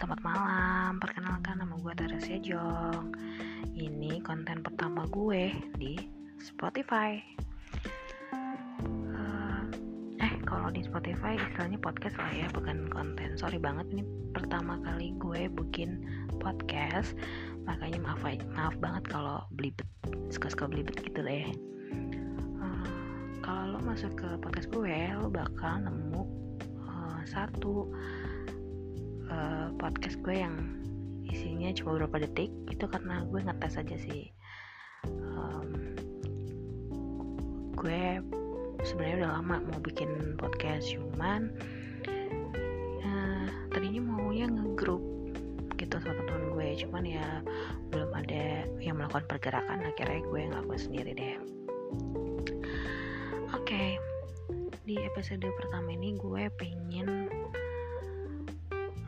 selamat 0.00 0.24
malam. 0.24 0.96
Perkenalkan 0.96 1.60
nama 1.60 1.76
gue 1.76 1.92
Teresia 1.92 2.40
Jong. 2.40 3.12
Ini 3.76 4.24
konten 4.24 4.64
pertama 4.64 5.04
gue 5.12 5.52
di 5.76 5.92
Spotify. 6.40 7.20
Uh, 9.12 9.60
eh, 10.24 10.32
kalau 10.48 10.72
di 10.72 10.80
Spotify 10.88 11.36
istilahnya 11.36 11.76
podcast 11.76 12.16
lah 12.16 12.32
ya, 12.32 12.48
bukan 12.48 12.88
konten. 12.88 13.36
Sorry 13.36 13.60
banget 13.60 13.92
ini 13.92 14.00
pertama 14.32 14.80
kali 14.80 15.12
gue 15.20 15.52
bikin 15.68 16.00
podcast, 16.40 17.12
makanya 17.68 18.00
maaf 18.00 18.24
maaf 18.56 18.72
banget 18.80 19.04
kalau 19.04 19.44
belibet, 19.52 19.84
suka-suka 20.32 20.64
belibet 20.64 20.96
gitu 20.96 21.20
deh. 21.20 21.44
Uh, 22.56 22.88
kalau 23.44 23.76
lo 23.76 23.78
masuk 23.84 24.16
ke 24.16 24.28
podcast 24.40 24.72
gue, 24.72 24.96
lo 25.20 25.28
bakal 25.28 25.84
nemu 25.84 26.24
uh, 26.88 27.20
satu 27.28 27.84
uh, 29.30 29.72
podcast 29.78 30.18
gue 30.20 30.36
yang 30.42 30.54
isinya 31.30 31.70
cuma 31.72 31.96
beberapa 31.96 32.26
detik 32.26 32.50
itu 32.68 32.84
karena 32.90 33.22
gue 33.30 33.40
ngetes 33.40 33.78
aja 33.78 33.96
sih 33.96 34.28
um, 35.06 35.94
gue 37.78 38.20
sebenarnya 38.82 39.16
udah 39.24 39.30
lama 39.40 39.56
mau 39.70 39.80
bikin 39.80 40.36
podcast 40.36 40.90
cuman 40.90 41.54
uh, 43.06 43.48
tadinya 43.70 44.02
maunya 44.02 44.50
ngegroup 44.50 45.00
gitu 45.78 45.96
sama 45.96 46.20
teman 46.28 46.52
gue 46.52 46.68
cuman 46.84 47.04
ya 47.08 47.26
belum 47.88 48.10
ada 48.12 48.68
yang 48.84 49.00
melakukan 49.00 49.24
pergerakan 49.30 49.80
akhirnya 49.86 50.20
gue 50.28 50.40
ngelakuin 50.52 50.82
sendiri 50.82 51.10
deh 51.16 51.36
oke 53.56 53.64
okay. 53.64 53.96
di 54.84 55.00
episode 55.00 55.40
pertama 55.56 55.94
ini 55.96 56.20
gue 56.20 56.52
pengen 56.60 57.29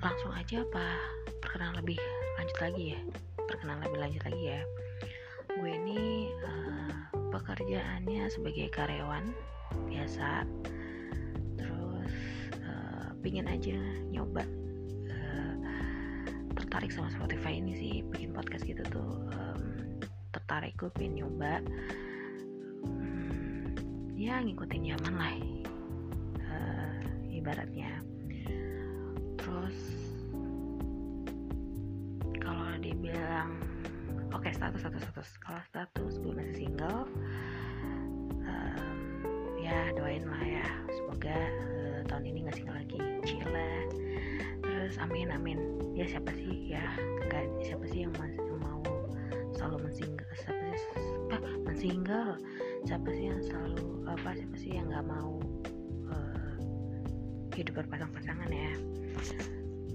langsung 0.03 0.35
aja 0.35 0.67
apa 0.67 0.99
perkenalan 1.39 1.79
lebih 1.79 1.99
lanjut 2.35 2.59
lagi 2.59 2.85
ya? 2.99 3.01
Perkenalan 3.47 3.87
lebih 3.87 4.01
lanjut 4.03 4.23
lagi 4.27 4.43
ya. 4.51 4.61
Gue 5.55 5.71
ini 5.79 6.27
uh, 6.43 6.91
pekerjaannya 7.31 8.27
sebagai 8.27 8.67
karyawan 8.75 9.31
biasa. 9.87 10.43
Terus 11.55 12.15
uh, 12.67 13.15
pingin 13.23 13.47
aja 13.47 13.79
nyoba 14.11 14.43
uh, 15.07 15.55
tertarik 16.59 16.91
sama 16.91 17.07
Spotify 17.15 17.63
ini 17.63 17.73
sih 17.79 17.95
bikin 18.11 18.35
podcast 18.35 18.67
gitu 18.67 18.83
tuh. 18.91 19.31
Um, 19.31 20.03
tertarik 20.35 20.75
gue 20.83 20.91
pengen 20.99 21.23
nyoba. 21.23 21.63
Um, 22.83 23.71
ya 24.19 24.43
ngikutin 24.43 24.99
zaman 24.99 25.15
lah 25.15 25.35
uh, 26.43 27.03
ibaratnya 27.31 28.03
okay, 34.53 34.61
status 34.61 34.81
status 34.85 35.01
status 35.09 35.29
kalau 35.41 35.63
status 35.65 36.13
gue 36.21 36.33
masih 36.37 36.57
single. 36.69 37.09
Um, 38.45 39.01
ya 39.57 39.97
doain 39.97 40.29
lah 40.29 40.45
ya. 40.45 40.67
Semoga 40.93 41.37
uh, 41.73 42.01
tahun 42.05 42.25
ini 42.29 42.39
nggak 42.45 42.57
single 42.61 42.77
lagi. 42.77 43.01
Cila 43.25 43.73
terus 44.61 45.01
amin 45.01 45.33
amin. 45.33 45.59
Ya 45.97 46.05
siapa 46.05 46.29
sih? 46.37 46.69
Ya 46.69 46.85
gak, 47.33 47.49
siapa 47.65 47.85
sih 47.89 48.05
yang, 48.05 48.13
mas, 48.21 48.37
mau 48.61 48.85
selalu 49.57 49.89
mensingle 49.89 50.29
siapa 50.37 50.65
sih 50.77 50.89
apa 51.33 51.49
mensingle? 51.65 52.37
Siapa 52.85 53.09
sih 53.09 53.25
yang 53.33 53.41
selalu 53.41 54.05
apa 54.05 54.37
siapa 54.37 54.57
sih 54.61 54.71
yang 54.77 54.87
nggak 54.93 55.07
mau 55.09 55.41
uh, 56.13 56.55
hidup 57.57 57.81
berpasang-pasangan 57.81 58.53
ya? 58.53 58.73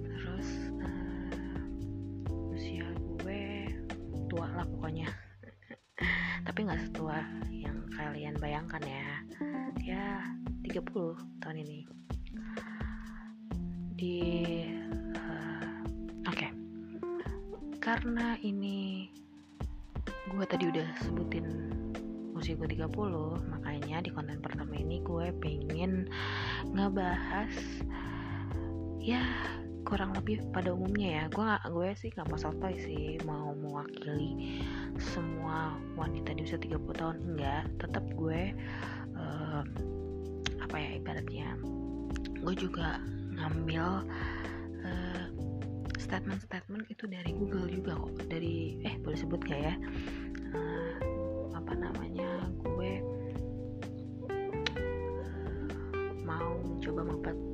Terus 0.01 0.49
uh, 0.81 2.53
usia 2.53 2.87
tua 4.37 4.53
lah 4.53 4.69
pokoknya. 4.69 5.09
Tapi 6.45 6.59
nggak 6.61 6.81
setua 6.85 7.25
yang 7.49 7.89
kalian 7.89 8.37
bayangkan 8.37 8.85
ya. 8.85 9.09
Ya 9.81 10.05
30 10.61 11.41
tahun 11.41 11.57
ini. 11.65 11.79
Di 13.97 14.17
uh, 15.17 15.81
oke. 16.29 16.37
Okay. 16.37 16.53
karena 17.81 18.37
ini 18.45 19.09
gue 20.29 20.45
tadi 20.45 20.69
udah 20.69 20.85
sebutin 21.01 21.73
usia 22.37 22.53
gue 22.53 22.67
30 22.77 22.93
makanya 23.47 24.05
di 24.05 24.11
konten 24.13 24.37
pertama 24.37 24.77
ini 24.77 25.01
gue 25.01 25.33
pengen 25.41 26.05
ngebahas 26.75 27.55
ya 29.01 29.23
kurang 29.87 30.11
lebih 30.19 30.43
pada 30.51 30.75
umumnya 30.75 31.23
ya. 31.23 31.23
Gue 31.31 31.47
gue 31.47 31.89
sih 31.95 32.11
nggak 32.11 32.27
mau 32.27 32.35
sotoy 32.35 32.75
sih. 32.75 33.15
Mau 33.23 33.55
mewakili 33.55 34.59
semua 34.99 35.79
wanita 35.95 36.35
di 36.35 36.43
usia 36.43 36.59
30 36.59 36.83
tahun 36.91 37.17
enggak. 37.23 37.63
Tetap 37.79 38.03
gue 38.19 38.51
uh, 39.15 39.63
apa 40.59 40.75
ya 40.75 40.99
ibaratnya 40.99 41.55
gue 42.43 42.53
juga 42.59 42.99
ngambil 43.39 44.03
uh, 44.83 45.25
statement-statement 45.95 46.91
itu 46.91 47.07
dari 47.07 47.31
Google 47.31 47.71
juga 47.71 47.95
kok. 47.95 48.27
Dari 48.27 48.83
eh 48.83 48.99
boleh 48.99 49.15
sebut 49.15 49.39
gak 49.47 49.61
ya? 49.71 49.75
Uh, 50.51 50.95
apa 51.55 51.73
namanya 51.79 52.51
gue 52.59 52.91
uh, 55.15 55.67
mau 56.27 56.59
mencoba 56.59 57.01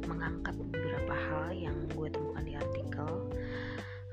mengangkat 0.09 0.53
beberapa 0.57 1.13
hal 1.13 1.45
yang 1.53 1.77
gue 1.93 2.09
artikel 2.57 3.11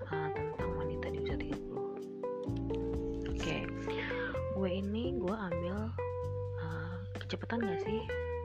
uh, 0.09 0.28
tentang 0.33 0.71
wanita 0.77 1.06
di 1.12 1.19
usia 1.25 1.37
30 1.37 1.51
oke 1.51 3.37
okay. 3.37 3.65
gue 4.56 4.71
ini 4.71 5.17
gue 5.17 5.34
ambil 5.34 5.77
uh, 6.61 6.97
kecepatan 7.21 7.65
gak 7.65 7.81
sih 7.84 8.01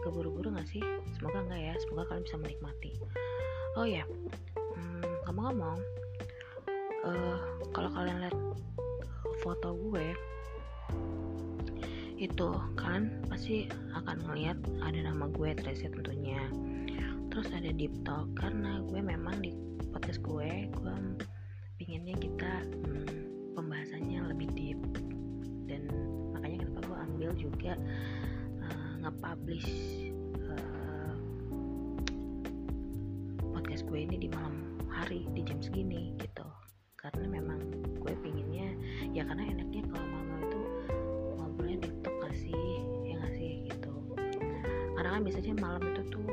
keburu-buru 0.06 0.54
gak 0.54 0.70
sih 0.70 0.84
semoga 1.18 1.42
enggak 1.44 1.62
ya 1.62 1.74
semoga 1.82 2.04
kalian 2.10 2.24
bisa 2.24 2.38
menikmati 2.38 2.92
oh 3.76 3.86
ya 3.86 4.04
yeah. 4.04 4.08
hmm, 4.78 5.04
ngomong-ngomong 5.28 5.80
uh, 7.06 7.38
kalau 7.74 7.90
kalian 7.92 8.22
lihat 8.24 8.38
foto 9.44 9.76
gue 9.76 10.16
itu 12.16 12.50
kan 12.80 13.12
pasti 13.28 13.68
akan 13.92 14.24
ngeliat 14.24 14.56
ada 14.80 15.00
nama 15.04 15.28
gue 15.36 15.52
Tracy 15.60 15.92
tentunya 15.92 16.40
terus 17.28 17.52
ada 17.52 17.68
deep 17.76 17.92
talk 18.08 18.32
karena 18.40 18.80
gue 18.88 19.04
memang 19.04 19.44
di 19.44 19.52
podcast 19.96 20.20
gue 20.28 20.68
gue 20.76 20.96
pinginnya 21.80 22.20
kita 22.20 22.68
hmm, 22.68 23.56
pembahasannya 23.56 24.28
lebih 24.28 24.52
deep. 24.52 24.80
Dan 25.72 25.88
makanya 26.36 26.68
kenapa 26.68 26.80
gue 26.84 26.98
ambil 27.08 27.32
juga 27.40 27.74
uh, 28.60 28.92
nge-publish 29.08 29.72
uh, 30.52 31.16
podcast 33.56 33.88
gue 33.88 34.00
ini 34.04 34.20
di 34.20 34.28
malam 34.36 34.76
hari 34.92 35.32
di 35.32 35.40
jam 35.48 35.64
segini 35.64 36.12
gitu. 36.20 36.44
Karena 37.00 37.32
memang 37.32 37.64
gue 37.96 38.14
pinginnya 38.20 38.76
ya 39.16 39.24
karena 39.24 39.48
enaknya 39.48 39.88
kalau 39.96 40.08
malam 40.12 40.44
itu 40.44 40.62
ngobrolnya 41.40 41.88
talk 42.04 42.16
gak 42.20 42.36
sih? 42.36 42.84
Ya 43.08 43.16
gak 43.24 43.32
sih 43.40 43.72
gitu. 43.72 43.96
Karena 45.00 45.10
kan 45.16 45.22
biasanya 45.24 45.56
malam 45.56 45.88
itu 45.88 46.04
tuh 46.12 46.25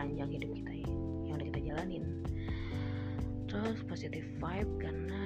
sepanjang 0.00 0.32
hidup 0.32 0.50
kita 0.56 0.72
ya, 0.80 0.88
yang 1.28 1.36
udah 1.36 1.46
kita 1.52 1.60
jalanin. 1.60 2.04
Terus 3.52 3.84
positive 3.84 4.24
vibe 4.40 4.72
karena 4.80 5.19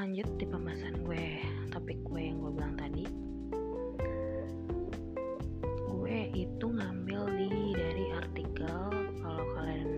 lanjut 0.00 0.24
di 0.40 0.48
pembahasan 0.48 1.04
gue 1.04 1.44
topik 1.68 2.00
gue 2.08 2.32
yang 2.32 2.40
gue 2.40 2.48
bilang 2.56 2.72
tadi. 2.72 3.04
Gue 5.92 6.32
itu 6.32 6.66
ngambil 6.72 7.28
di 7.36 7.76
dari 7.76 8.08
artikel 8.16 8.88
kalau 9.20 9.44
kalian 9.52 9.92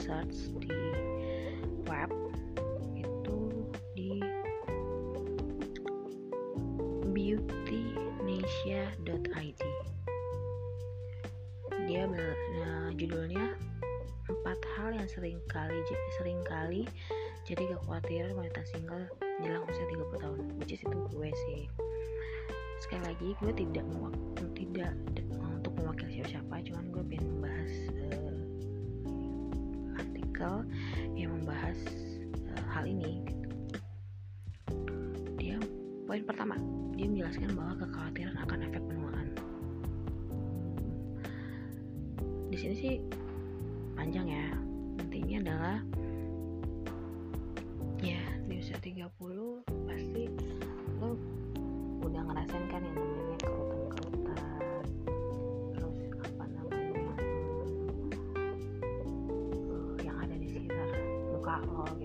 search 0.00 0.48
di 0.64 0.72
web 1.84 2.08
itu 2.96 3.68
di 3.92 4.16
beautynesia.id 7.12 9.60
dia 11.84 12.08
nah, 12.08 12.88
judulnya 12.96 13.60
empat 14.24 14.56
hal 14.80 14.96
yang 14.96 15.04
sering 15.04 15.36
kali 15.52 15.76
sering 16.16 16.40
kali 16.48 16.88
jadi 17.44 17.76
kekhawatiran 17.76 18.32
wanita 18.32 18.64
single 18.64 19.04
jelang 19.42 19.64
usia 19.66 19.84
30 19.88 20.22
tahun. 20.22 20.38
Which 20.60 20.72
is 20.76 20.82
itu 20.84 20.98
gue 21.10 21.30
sih. 21.48 21.66
Sekali 22.82 23.02
lagi 23.08 23.28
gue 23.40 23.52
tidak 23.56 23.86
tidak 24.38 24.94
untuk 25.64 25.72
mewakili 25.80 26.20
siapa-siapa. 26.20 26.54
Cuman 26.68 26.84
gue 26.92 27.02
pengen 27.08 27.26
membahas 27.38 27.72
uh, 27.96 28.36
artikel 29.98 30.54
yang 31.16 31.30
membahas 31.40 31.78
uh, 32.52 32.64
hal 32.70 32.84
ini 32.84 33.24
gitu. 33.24 33.48
dia 35.40 35.56
poin 36.04 36.22
pertama 36.24 36.56
dia 36.94 37.06
menjelaskan 37.10 37.56
bahwa 37.56 37.74
kekhawatiran 37.80 38.36
akan 38.44 38.58
efek 38.70 38.82
penuaan. 38.86 39.28
Di 42.52 42.56
sini 42.60 42.74
sih 42.76 42.94
panjang 43.98 44.28
ya. 44.30 44.46
Intinya 45.00 45.36
adalah 45.42 45.76
30 48.94 49.10
pasti 49.90 50.30
lo 51.02 51.18
udah 52.06 52.22
ngerasain 52.30 52.62
kan 52.70 52.78
yang 52.78 52.94
namanya 52.94 53.38
kerutan-kerutan. 53.42 54.86
Terus 55.74 55.98
apa 56.22 56.44
namanya 56.46 57.18
uh, 59.66 59.98
yang 59.98 60.14
ada 60.14 60.38
di 60.38 60.46
sekitar 60.46 60.94
muka 61.26 61.58
lo 61.66 61.82
gitu 61.98 62.03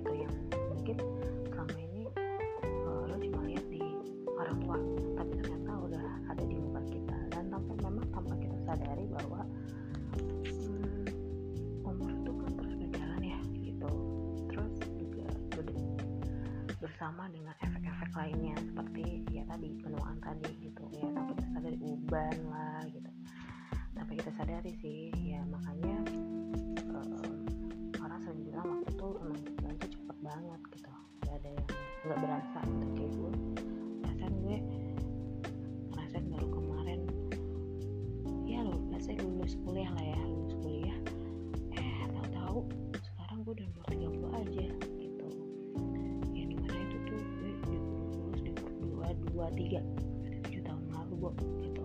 bersama 16.99 17.31
dengan 17.31 17.55
efek-efek 17.63 18.11
lainnya 18.11 18.59
seperti 18.59 19.23
ya 19.31 19.47
tadi 19.47 19.71
penuaan 19.79 20.19
tadi 20.19 20.51
gitu. 20.59 20.83
Ya 20.91 21.07
tapi 21.15 21.31
kita 21.31 21.47
sadari 21.55 21.79
uban 21.79 22.37
lah 22.51 22.83
gitu. 22.91 23.07
Tapi 23.95 24.11
kita 24.19 24.31
sadari 24.35 24.75
sih 24.83 25.07
ya 25.15 25.39
makanya 25.47 25.95
um, 26.91 27.39
orang 28.03 28.19
sering 28.19 28.43
bilang 28.43 28.67
waktu 28.67 28.91
itu 28.91 29.07
emang 29.15 29.39
belanja 29.63 29.87
cepet 29.95 30.17
banget 30.19 30.61
gitu. 30.75 30.91
Gak 31.23 31.33
ada 31.39 31.49
yang 31.55 31.67
nggak 32.03 32.19
berasa 32.19 32.59
gitu 32.67 32.85
kayak 32.91 33.11
gue. 33.15 33.31
Perasaan 34.03 34.33
gue 34.43 34.57
ngerasain 35.95 36.25
baru 36.27 36.47
kemarin. 36.51 37.01
Ya 38.43 38.59
lo 38.67 38.75
saya 38.99 39.23
lulus 39.23 39.55
kuliah 39.63 39.87
lah 39.95 40.03
ya 40.03 40.19
lulus 40.27 40.55
kuliah. 40.59 40.99
Eh 41.79 42.11
tahu-tahu 42.11 42.67
sekarang 42.91 43.47
gue 43.47 43.55
udah 43.55 43.67
umur 43.71 43.85
30 43.87 44.41
aja 44.43 44.88
tiga. 49.55 49.81
Tujuh 50.43 50.61
tahun 50.67 50.83
lalu 50.91 51.13
bu 51.23 51.29
gitu 51.63 51.83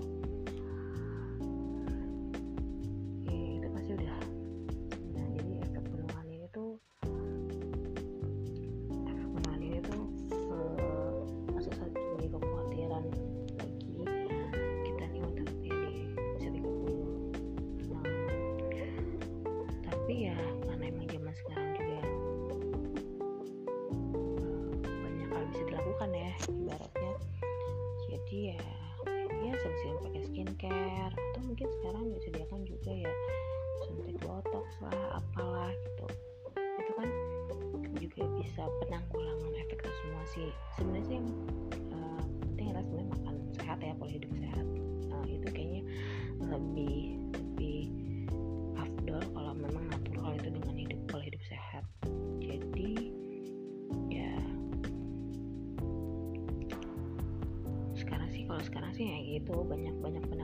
bisa 38.65 38.81
penanggulangan 38.89 39.53
efek 39.61 39.85
itu 39.85 39.91
semua 40.01 40.23
sih. 40.33 40.49
Sebenarnya 40.81 41.05
sih 41.05 41.21
uh, 41.93 42.23
penting 42.41 42.67
adalah 42.73 42.85
sebenarnya 42.89 43.11
makan 43.13 43.35
sehat 43.53 43.79
ya 43.85 43.93
pola 44.01 44.09
hidup 44.09 44.31
sehat. 44.41 44.67
Uh, 45.13 45.27
itu 45.29 45.49
kayaknya 45.53 45.83
lebih 46.41 47.21
lebih 47.37 47.81
afdol 48.81 49.21
kalau 49.37 49.53
memang 49.53 49.85
natural 49.93 50.33
itu 50.41 50.49
dengan 50.49 50.77
hidup 50.81 51.01
pola 51.13 51.25
hidup 51.29 51.43
sehat. 51.45 51.85
Jadi 52.41 52.93
ya 54.09 54.33
sekarang 58.01 58.29
sih 58.33 58.49
kalau 58.49 58.63
sekarang 58.65 58.91
sih 58.97 59.05
ya 59.13 59.19
gitu 59.29 59.61
banyak 59.61 59.93
banyak 60.01 60.25
penanggulangan 60.25 60.44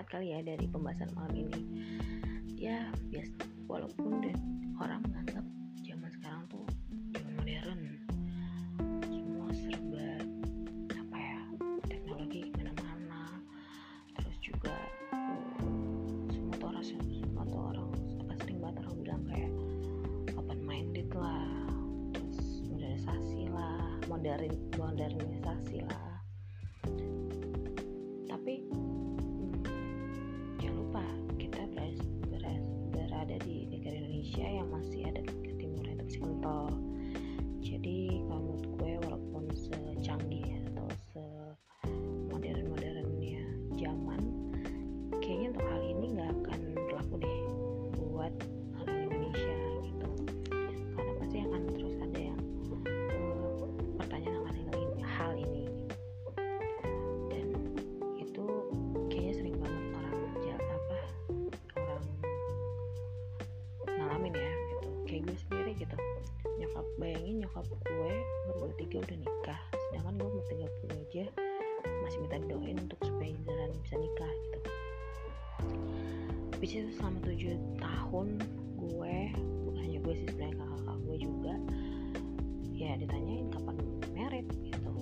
banget 0.00 0.16
kali 0.16 0.32
ya 0.32 0.40
dari 0.40 0.64
pembahasan 0.64 1.12
malam 1.12 1.34
ini. 1.36 1.60
Ya 2.56 2.88
bias 3.12 3.28
walaupun 3.68 4.24
dan 4.24 4.36
sendiri 65.70 65.86
gitu. 65.86 65.96
Nyokap 66.58 66.86
bayangin 66.98 67.34
nyokap 67.46 67.66
gue 67.70 68.12
umur 68.58 68.70
tiga 68.74 68.98
udah 69.06 69.18
nikah 69.22 69.60
sedangkan 69.90 70.14
gue 70.18 70.28
umur 70.28 70.44
30 70.50 71.02
aja 71.06 71.24
masih 72.02 72.18
minta 72.26 72.38
doain 72.50 72.76
untuk 72.76 72.98
supaya 73.06 73.30
beneran 73.46 73.70
bisa 73.86 73.94
nikah 73.96 74.32
gitu. 74.42 74.58
Which 76.58 76.74
is 76.74 76.90
selama 76.98 77.22
7 77.22 77.54
tahun 77.78 78.28
gue 78.82 79.16
bukan 79.64 79.80
hanya 79.80 79.98
gue 80.02 80.14
sih 80.18 80.26
sebenarnya 80.26 80.58
kakak-kakak 80.58 80.98
gue 81.06 81.16
juga 81.22 81.54
ya 82.74 82.90
ditanyain 82.98 83.46
kapan 83.54 83.76
merit 84.10 84.46
gitu. 84.50 84.92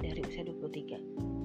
Dari 0.00 0.20
usia 0.24 0.42
23 0.48 1.35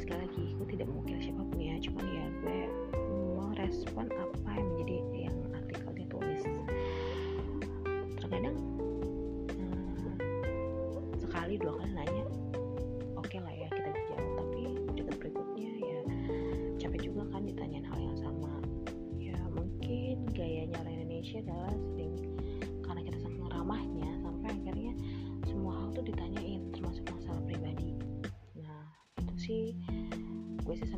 sekali 0.00 0.26
lagi 0.26 0.44
gue 0.56 0.66
tidak 0.76 0.88
mungkin 0.90 1.20
siapa 1.20 1.42
pun 1.44 1.58
ya. 1.60 1.76
Cuman 1.78 2.04
ya 2.08 2.24
gue 2.42 2.58
mau 3.36 3.50
respon 3.54 4.06
apa 4.10 4.50
yang 4.56 4.66
menjadi 4.74 4.96
yang 5.30 5.36
artikelnya 5.52 6.06
tulis. 6.10 6.42
Terkadang 8.18 8.56
uh, 9.60 10.14
sekali 11.20 11.54
dua 11.60 11.72
kali 11.78 11.92
nanya 11.92 12.23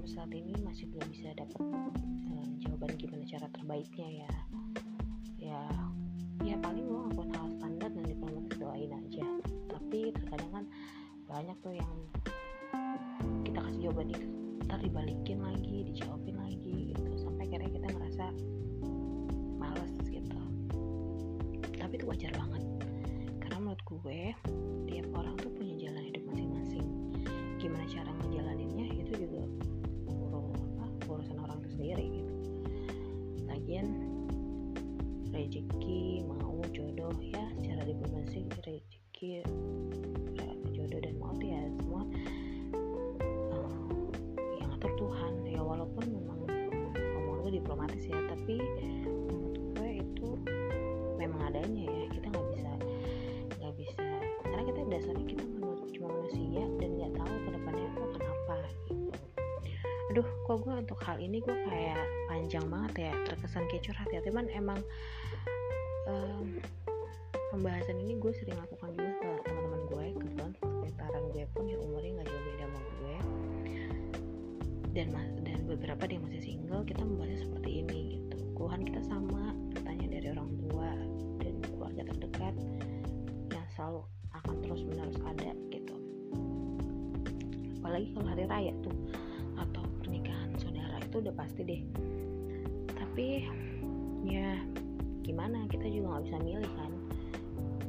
sampai 0.06 0.38
saat 0.38 0.38
ini 0.38 0.54
masih 0.62 0.86
belum 0.94 1.08
bisa 1.10 1.34
dapat 1.34 1.66
uh, 1.66 2.50
jawaban 2.62 2.94
gimana 2.94 3.26
cara 3.26 3.50
terbaiknya 3.50 4.22
ya. 4.22 4.32
Ya 5.34 5.62
ya 6.46 6.54
paling 6.62 6.86
lo 6.86 7.10
ngelakuin 7.10 7.34
hal 7.34 7.48
standar 7.58 7.90
dan 7.90 8.04
diplomatis 8.06 8.54
doain 8.54 8.94
aja. 8.94 9.26
Tapi 9.66 10.14
terkadang 10.14 10.50
kan 10.54 10.64
banyak 11.26 11.58
tuh 11.58 11.74
yang 11.74 11.92
kita 13.42 13.58
kasih 13.66 13.90
jawaban 13.90 14.14
itu 14.14 14.26
ntar 14.70 14.78
dibalikin 14.78 15.42
lagi 15.42 15.76
dijawabin 15.90 16.38
lagi 16.38 16.94
gitu. 16.94 17.10
Sampai 17.18 17.50
akhirnya 17.50 17.70
kita 17.74 17.86
ngerasa 17.90 18.26
males 19.58 19.94
gitu. 20.06 20.38
Tapi 21.82 21.92
itu 21.98 22.06
wajar 22.06 22.30
banget. 22.30 22.62
Karena 23.42 23.58
menurut 23.58 23.82
gue 23.82 24.20
tiap 24.86 25.06
orang 25.18 25.34
tuh 25.42 25.50
punya 25.50 25.74
jalan 25.82 26.02
hidup 26.06 26.22
masing-masing. 26.30 26.86
Gimana 27.58 27.82
cara 27.90 28.10
ngejalaninnya 28.22 28.55
aduh 60.16 60.32
kok 60.48 60.64
gue 60.64 60.72
untuk 60.72 60.96
hal 61.04 61.20
ini 61.20 61.44
gue 61.44 61.52
kayak 61.68 62.00
panjang 62.24 62.64
banget 62.72 63.12
ya 63.12 63.12
terkesan 63.28 63.68
kayak 63.68 63.84
curhat 63.84 64.08
ya. 64.08 64.24
Teman 64.24 64.48
emang 64.48 64.80
um, 66.08 66.56
pembahasan 67.52 68.00
ini 68.00 68.16
gue 68.16 68.32
sering 68.32 68.56
lakukan 68.56 68.96
juga 68.96 69.12
ke 69.12 69.28
teman-teman 69.44 69.82
gue 69.92 70.04
kebetulan 70.16 70.52
sekitaran 70.56 71.24
gue 71.36 71.44
pun 71.52 71.68
yang 71.68 71.84
umurnya 71.84 72.10
nggak 72.16 72.28
jauh 72.32 72.44
beda 72.48 72.64
sama 72.64 72.80
gue 72.80 73.16
dan 74.96 75.06
dan 75.44 75.58
beberapa 75.68 76.02
yang 76.08 76.24
masih 76.24 76.40
single 76.40 76.80
kita 76.88 77.02
membahasnya 77.04 77.38
seperti 77.44 77.70
ini 77.84 78.00
gitu. 78.16 78.36
Keluhan 78.56 78.88
kita 78.88 79.00
sama 79.04 79.52
pertanyaan 79.76 80.12
dari 80.16 80.28
orang 80.32 80.50
tua 80.64 80.90
dan 81.44 81.54
keluarga 81.60 82.02
terdekat 82.08 82.54
yang 83.52 83.66
selalu 83.76 84.00
akan 84.32 84.54
terus 84.64 84.80
menerus 84.80 85.20
ada 85.28 85.52
gitu. 85.68 85.96
Apalagi 87.84 88.16
kalau 88.16 88.26
hari 88.32 88.44
raya 88.48 88.72
tuh 88.80 88.96
atau 89.60 89.84
itu 91.16 91.32
udah 91.32 91.36
pasti 91.40 91.64
deh. 91.64 91.80
Tapi 92.92 93.48
ya 94.28 94.52
gimana? 95.24 95.64
Kita 95.64 95.88
juga 95.88 96.12
nggak 96.12 96.24
bisa 96.28 96.36
milih 96.44 96.72
kan. 96.76 96.92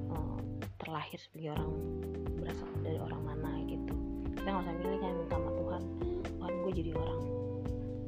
Uh, 0.07 0.39
terlahir 0.79 1.19
sebagai 1.19 1.59
orang 1.59 1.71
berasal 2.39 2.71
dari 2.87 2.95
orang 2.95 3.21
mana 3.27 3.51
gitu. 3.67 3.91
Kita 4.31 4.47
nggak 4.47 4.63
usah 4.63 4.75
milih 4.79 4.99
kan 5.03 5.11
minta 5.11 5.35
sama 5.35 5.51
Tuhan. 5.59 5.83
Tuhan 6.23 6.53
gue 6.55 6.71
jadi 6.71 6.91
orang 6.95 7.21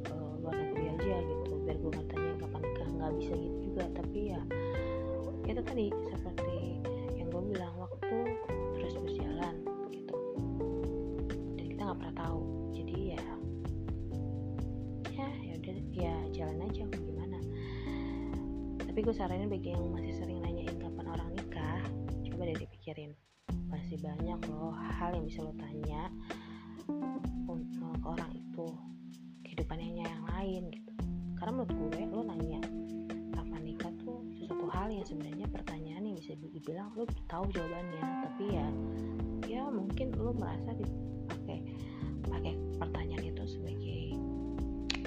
uh, 0.08 0.32
luar 0.40 0.54
negeri 0.56 0.84
aja 0.88 1.16
gitu. 1.20 1.52
Biar 1.68 1.76
gue 1.76 1.90
nggak 1.92 2.06
tanya 2.08 2.32
kapan 2.40 2.60
nikah 2.64 2.88
nggak 2.96 3.12
bisa 3.20 3.32
gitu 3.36 3.58
juga. 3.60 3.84
Tapi 3.92 4.18
ya 4.24 4.40
itu 5.44 5.60
tadi 5.60 5.84
seperti 6.16 6.49
tapi 19.00 19.16
gue 19.16 19.16
saranin 19.16 19.48
bagi 19.48 19.72
yang 19.72 19.96
masih 19.96 20.12
sering 20.12 20.44
nanyain 20.44 20.76
kapan 20.76 21.08
orang 21.08 21.32
nikah 21.32 21.80
coba 22.20 22.52
deh 22.52 22.56
dipikirin. 22.60 23.16
Masih 23.72 23.96
banyak 23.96 24.36
loh 24.52 24.76
hal 24.76 25.16
yang 25.16 25.24
bisa 25.24 25.40
lo 25.40 25.56
tanya 25.56 26.12
ke 26.84 27.88
orang 28.04 28.28
itu 28.36 28.68
kehidupannya 29.40 30.04
yang 30.04 30.20
lain 30.28 30.68
gitu. 30.68 30.92
Karena 31.32 31.52
menurut 31.56 31.72
gue 31.72 32.12
lo 32.12 32.20
nanya 32.28 32.60
kapan 33.32 33.72
nikah 33.72 33.88
tuh 34.04 34.20
sesuatu 34.36 34.68
hal 34.68 34.92
yang 34.92 35.08
sebenarnya 35.08 35.48
pertanyaan 35.48 36.04
yang 36.04 36.16
bisa 36.20 36.36
dibilang 36.36 36.92
lo 36.92 37.08
tahu 37.24 37.48
jawabannya. 37.56 38.04
Tapi 38.04 38.44
ya 38.52 38.68
ya 39.48 39.64
mungkin 39.72 40.12
lo 40.12 40.36
merasa 40.36 40.76
dipakai 40.76 41.64
pakai 42.28 42.52
pertanyaan 42.76 43.32
itu 43.32 43.48
sebagai 43.48 44.12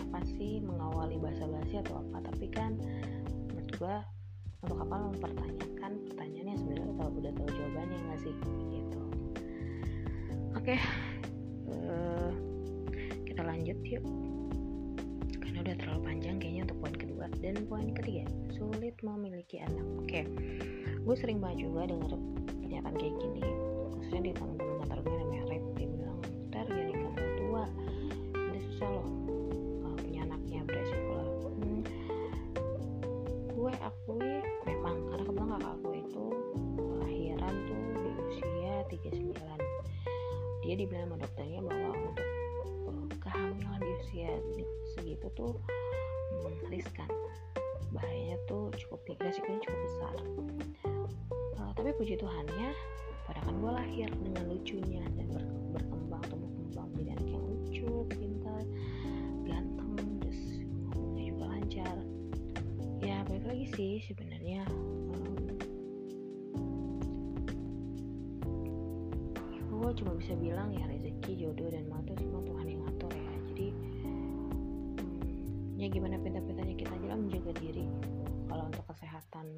apa 0.10 0.26
sih 0.34 0.66
mengawali 0.66 1.22
bahasa 1.22 1.46
basi 1.46 1.78
atau 1.78 2.02
apa. 2.02 2.26
Tapi 2.34 2.50
kan 2.50 2.74
gue 3.84 3.98
untuk 4.64 4.80
apa 4.80 4.96
mempertanyakan 5.12 5.92
pertanyaan 6.08 6.56
yang 6.56 6.60
sebenarnya 6.64 6.96
tahu 6.96 7.10
udah 7.20 7.32
tahu 7.36 7.50
jawabannya 7.52 7.98
nggak 8.00 8.20
sih? 8.24 8.36
Gitu. 8.72 9.02
Oke 10.56 10.76
uh, 11.68 12.32
kita 13.28 13.42
lanjut 13.44 13.76
yuk. 13.84 14.04
Karena 15.44 15.58
udah 15.68 15.76
terlalu 15.76 16.02
panjang 16.08 16.36
kayaknya 16.40 16.64
untuk 16.64 16.80
poin 16.80 16.96
kedua 16.96 17.26
dan 17.44 17.56
poin 17.68 17.92
ketiga. 17.92 18.24
Sulit 18.56 18.96
memiliki 19.04 19.60
anak. 19.60 19.84
Oke 20.00 20.32
gue 21.04 21.16
sering 21.20 21.44
banget 21.44 21.68
juga 21.68 21.92
dengar 21.92 22.16
pernyataan 22.64 22.96
kayak 22.96 23.16
gini. 23.20 23.44
Khususnya 24.00 24.22
di 24.24 24.32
teman-teman 24.32 24.73
sih 63.84 64.00
sebenarnya. 64.08 64.64
Um, 65.12 65.60
gue 69.76 69.92
cuma 70.00 70.16
bisa 70.16 70.32
bilang 70.40 70.72
ya 70.72 70.88
rezeki 70.88 71.44
jodoh 71.44 71.68
dan 71.68 71.92
mau 71.92 72.00
itu 72.00 72.16
semua 72.16 72.40
Tuhan 72.48 72.64
yang 72.64 72.80
ngatur 72.88 73.12
ya. 73.12 73.34
Jadi 73.52 73.76
hmm, 74.08 75.76
ya 75.76 75.92
gimana 75.92 76.16
pintar-pintarnya 76.16 76.80
kita 76.80 76.96
aja 76.96 77.20
menjaga 77.20 77.52
diri. 77.60 77.84
Kalau 78.48 78.72
untuk 78.72 78.88
kesehatan 78.88 79.52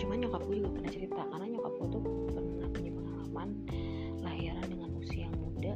cuman 0.00 0.16
nyokap 0.24 0.42
gue 0.48 0.56
juga 0.64 0.70
pernah 0.72 0.90
cerita 0.90 1.20
karena 1.28 1.46
nyokap 1.52 1.72
gue 1.76 1.88
tuh 1.92 2.02
pernah 2.32 2.68
punya 2.72 2.92
pengalaman 2.96 3.48
lahiran 4.24 4.64
dengan 4.64 4.90
usia 4.96 5.28
yang 5.28 5.36
muda 5.36 5.74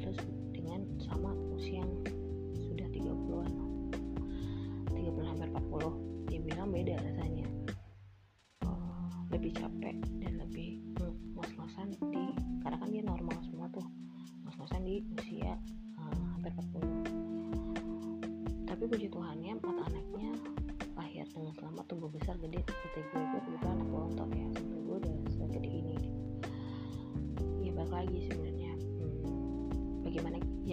terus 0.00 0.18
dengan 0.56 0.80
sama 1.04 1.36
usia 1.52 1.84
yang 1.84 1.92
sudah 2.56 2.88
30-an 2.88 3.52
30 4.96 5.28
hampir 5.28 5.48
40 5.52 6.08
dia 6.28 6.40
bilang 6.44 6.68
beda 6.68 6.94
rasanya. 7.00 7.48
Uh, 8.62 9.08
lebih 9.32 9.56
capek 9.56 9.96
dan 10.20 10.38
lebih 10.44 10.77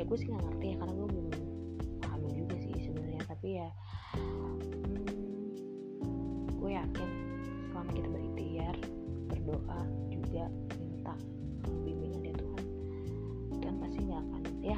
gue 0.05 0.17
sih 0.17 0.27
nggak 0.29 0.43
ngerti 0.45 0.65
ya 0.73 0.75
karena 0.81 0.93
gue 0.93 1.07
belum 1.09 1.27
hamil 2.05 2.31
juga 2.45 2.55
sih 2.61 2.73
sebenarnya. 2.77 3.21
Tapi 3.25 3.47
ya 3.57 3.69
hmm, 4.13 5.49
gue 6.61 6.71
yakin 6.71 7.09
selama 7.73 7.91
kita 7.93 8.07
berikhtiar 8.09 8.75
berdoa 9.27 9.81
juga 10.13 10.45
minta 10.77 11.13
bimbingan 11.83 12.21
dia 12.21 12.35
Tuhan 12.37 12.65
Tuhan 13.61 13.75
pasti 13.81 13.99
nggak 14.05 14.21
akan 14.21 14.41
ya 14.61 14.77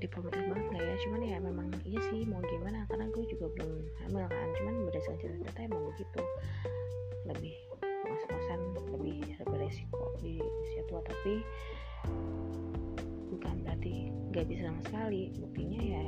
diplomatis 0.00 0.40
banget 0.48 0.66
nggak 0.72 0.84
ya? 0.84 0.96
Cuman 1.04 1.20
ya 1.20 1.38
memang 1.38 1.68
iya 1.84 2.00
sih 2.08 2.24
mau 2.24 2.40
gimana? 2.42 2.88
Karena 2.88 3.06
gue 3.12 3.24
juga 3.28 3.46
belum 3.54 3.72
hamil 4.04 4.24
kan. 4.26 4.48
Cuman 4.56 4.74
berdasarkan 4.88 5.18
cerita-cerita 5.20 5.60
emang 5.68 5.84
begitu. 5.92 6.20
Lebih 7.28 7.54
ngos-ngosan 8.08 8.60
lebih 8.96 9.20
lebih 9.44 9.56
resiko 9.60 10.02
di 10.24 10.40
usia 10.40 10.82
tua. 10.88 11.00
Tapi 11.04 11.34
bukan 13.30 13.54
berarti 13.62 14.08
nggak 14.32 14.44
bisa 14.48 14.72
sama 14.72 14.80
sekali. 14.88 15.36
Buktinya 15.36 15.80
ya 15.84 16.04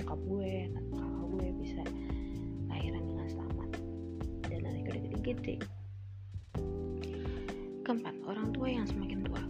nyokap 0.00 0.20
gue 0.22 0.52
kakak 0.70 1.24
gue 1.26 1.46
bisa 1.66 1.82
lahiran 2.70 3.02
dengan 3.02 3.26
selamat. 3.28 3.70
Dan 4.46 4.60
anak 4.62 4.82
gede-gede. 4.86 5.56
Keempat 7.82 8.14
orang 8.26 8.50
tua 8.50 8.66
yang 8.66 8.86
semakin 8.86 9.22
tua 9.22 9.45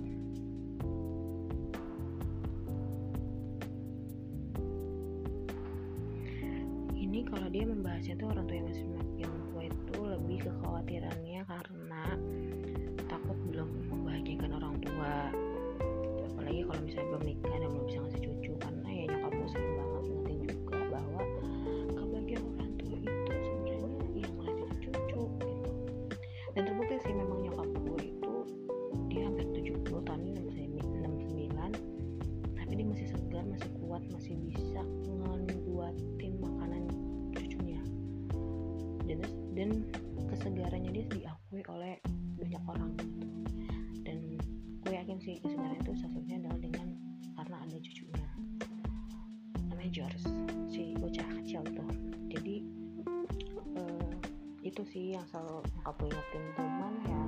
itu 54.76 54.92
sih 54.92 55.16
yang 55.16 55.24
selalu 55.32 55.64
nyokap 55.72 55.96
gue 55.96 56.08
ingetin 56.12 56.44
cuman 56.52 56.94
ya 57.08 57.22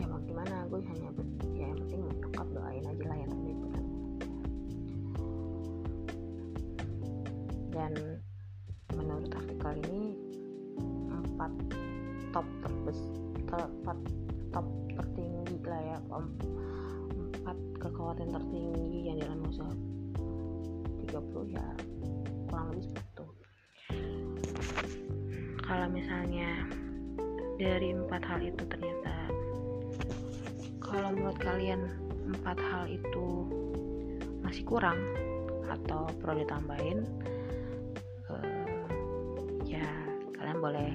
ya 0.00 0.04
mau 0.08 0.16
gimana 0.24 0.64
gue 0.64 0.80
hanya 0.80 1.12
ber- 1.12 1.52
ya 1.52 1.68
yang 1.68 1.76
penting 1.84 2.00
nyokap 2.08 2.48
doain 2.56 2.80
aja 2.88 3.04
lah 3.04 3.16
terbaik 3.20 3.56
buat 3.60 3.72
anaknya. 3.76 4.16
dan 7.68 7.92
menurut 8.96 9.28
artikel 9.36 9.72
ini 9.84 10.16
empat 11.12 11.52
top 12.32 12.46
terbes 12.64 13.00
empat 13.52 13.98
top 14.56 14.66
tertinggi 14.96 15.56
lah 15.68 15.80
ya 15.84 15.96
em- 16.16 16.36
empat 17.12 17.58
kekhawatiran 17.84 18.40
tertinggi 18.40 19.12
yang 19.12 19.20
dalam 19.20 19.44
usia 19.44 19.68
30 21.12 21.52
ya 21.52 21.66
misalnya 26.06 26.62
dari 27.58 27.90
empat 27.90 28.22
hal 28.30 28.38
itu 28.38 28.62
ternyata. 28.70 29.26
Kalau 30.78 31.10
menurut 31.10 31.34
kalian 31.42 31.82
empat 32.30 32.62
hal 32.62 32.86
itu 32.86 33.42
masih 34.38 34.62
kurang 34.62 34.94
atau 35.66 36.06
perlu 36.22 36.46
ditambahin? 36.46 37.02
Eh, 38.30 38.86
ya 39.66 39.82
kalian 40.38 40.62
boleh 40.62 40.94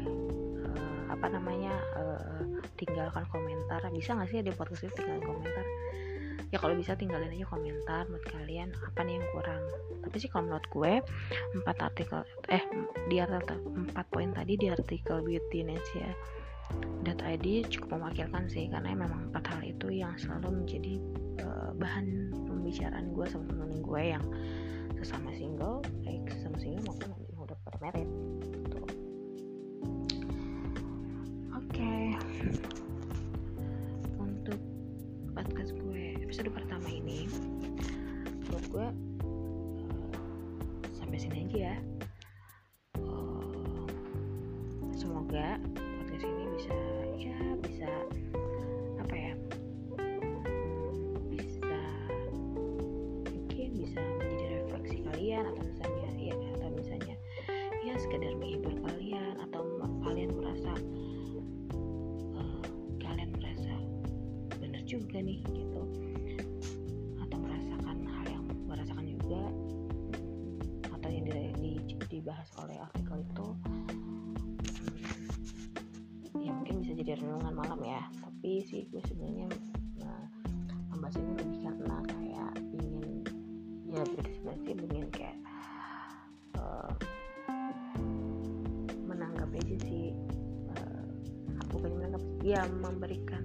eh, 0.64 1.04
apa 1.12 1.28
namanya 1.28 1.76
eh, 2.00 2.64
tinggalkan 2.80 3.28
komentar. 3.36 3.84
Bisa 3.92 4.16
nggak 4.16 4.32
sih 4.32 4.40
di 4.40 4.56
podcast 4.56 4.88
itu 4.88 4.96
tinggalin 4.96 5.28
komentar 5.28 5.66
ya 6.52 6.60
kalau 6.60 6.76
bisa 6.76 7.00
tinggalin 7.00 7.32
aja 7.32 7.48
komentar 7.48 8.04
menurut 8.12 8.28
kalian 8.28 8.76
apa 8.84 9.00
nih 9.08 9.20
yang 9.20 9.28
kurang 9.32 9.64
tapi 10.04 10.16
sih 10.20 10.28
kalau 10.28 10.52
menurut 10.52 10.68
gue 10.68 10.94
empat 11.56 11.78
artikel 11.80 12.22
eh 12.52 12.64
di 13.08 13.24
artikel 13.24 13.58
empat 13.72 14.06
poin 14.12 14.36
tadi 14.36 14.60
di 14.60 14.68
artikel 14.68 15.24
Beauty 15.24 15.64
Indonesia 15.64 16.12
.id 17.02 17.48
cukup 17.68 18.00
mewakilkan 18.00 18.48
sih 18.48 18.72
karena 18.72 18.96
memang 18.96 19.32
empat 19.32 19.44
hal 19.48 19.62
itu 19.64 19.88
yang 19.92 20.16
selalu 20.20 20.64
menjadi 20.64 20.94
eh, 21.40 21.72
bahan 21.80 22.32
pembicaraan 22.48 23.12
gue 23.16 23.26
sama 23.28 23.48
temen 23.48 23.80
gue 23.80 24.02
yang 24.04 24.24
sesama 25.02 25.34
single 25.34 25.82
baik 26.06 26.30
sesama 26.30 26.58
single 26.62 26.84
maupun 26.86 27.10
yang 27.26 27.42
udah 27.42 27.58
bermerit 27.66 28.10
gitu. 28.54 28.78
oke 31.58 31.92
untuk 32.46 32.71
episode 36.42 36.58
pertama 36.58 36.90
ini. 36.90 37.30
Buat 38.50 38.66
gue 38.74 38.88
eh, 38.90 40.10
sampai 40.98 41.18
sini 41.22 41.46
aja 41.46 41.58
ya 41.70 41.91
dibahas 72.22 72.54
oleh 72.62 72.78
artikel 72.78 73.18
itu 73.18 73.48
ya 76.38 76.54
mungkin 76.54 76.86
bisa 76.86 76.94
jadi 76.94 77.18
renungan 77.18 77.54
malam 77.58 77.82
ya. 77.82 78.02
Tapi 78.22 78.62
sih 78.62 78.86
gue 78.94 79.02
sebenarnya 79.10 79.50
membahas 80.94 81.18
ini 81.18 81.34
lebih 81.34 81.60
karena 81.66 81.98
kayak 82.06 82.52
ingin 82.78 83.26
ya 83.90 84.02
sih 84.06 84.74
ingin 84.78 85.10
kayak 85.10 85.38
eh, 86.62 86.94
menanggapi 89.10 89.58
sih 89.82 90.14
eh, 90.78 91.04
bukannya 91.74 92.06
menanggapi 92.06 92.22
ya 92.46 92.62
memberikan 92.70 93.42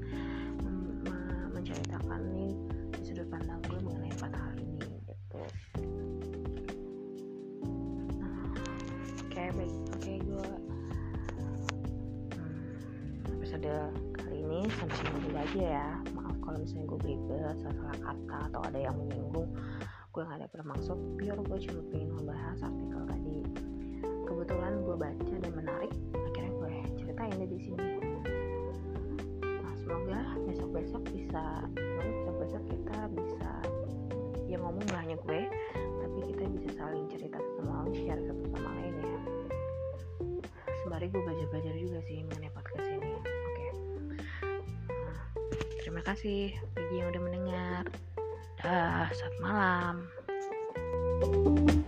aja 15.46 15.62
ya. 15.78 15.88
Maaf 16.18 16.36
kalau 16.42 16.58
misalnya 16.58 16.90
gue 16.90 16.98
belibet 17.06 17.56
salah 17.62 17.98
kata 18.02 18.36
atau 18.50 18.60
ada 18.66 18.78
yang 18.82 18.98
menyinggung. 18.98 19.46
Gue 20.10 20.22
gak 20.26 20.42
ada 20.42 20.48
bermaksud 20.50 20.98
biar 21.22 21.38
gue 21.38 21.58
cuma 21.70 21.82
pengen 21.94 22.10
membahas 22.18 22.58
artikel 22.66 23.02
tadi. 23.06 23.38
Kebetulan 24.26 24.72
gue 24.82 24.96
baca 24.98 25.34
dan 25.38 25.52
menarik 25.54 25.92
akhirnya 26.10 26.50
gue 26.50 26.72
ceritain 26.98 27.34
deh 27.38 27.46
di 27.46 27.60
sini. 27.62 27.90
Nah 29.62 29.74
semoga 29.78 30.20
besok 30.50 30.70
besok 30.74 31.02
bisa 31.14 31.62
besok 31.78 32.34
besok 32.42 32.62
kita 32.66 32.98
bisa 33.14 33.50
ya 34.50 34.58
ngomong 34.58 34.82
gak 34.90 34.98
hanya 35.06 35.16
gue 35.22 35.40
tapi 35.78 36.18
kita 36.26 36.42
bisa 36.58 36.68
saling 36.74 37.06
cerita 37.06 37.38
sama 37.54 37.86
share 37.94 38.18
satu 38.18 38.42
sama 38.50 38.66
lain 38.82 38.94
ya. 38.98 39.20
Sembari 40.82 41.06
gue 41.06 41.22
belajar 41.22 41.46
belajar 41.54 41.74
juga 41.78 42.02
sih 42.02 42.26
mengenai 42.26 42.50
terima 45.96 46.12
kasih 46.12 46.52
bagi 46.76 46.94
yang 47.00 47.08
udah 47.08 47.22
mendengar. 47.24 47.82
Dah 48.60 49.08
saat 49.16 49.32
malam. 49.40 50.04
thank 51.24 51.72
you 51.72 51.85